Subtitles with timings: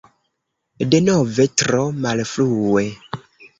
[0.95, 2.87] Denove tro malfrue.